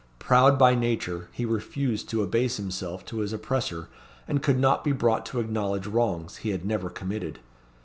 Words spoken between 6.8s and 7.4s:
committed.